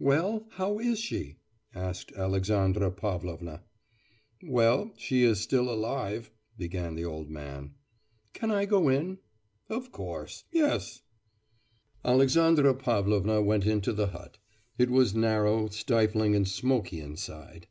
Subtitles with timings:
[0.00, 1.36] 'Well, how is she?'
[1.76, 3.62] asked Alexandra Pavlovna.
[4.42, 7.74] 'Well, she is still alive,' began the old man.
[8.32, 9.18] 'Can I go in?'
[9.68, 11.02] 'Of course; yes.'
[12.04, 14.38] Alexandra Pavlovna went into the hut.
[14.76, 17.68] It was narrow, stifling, and smoky inside.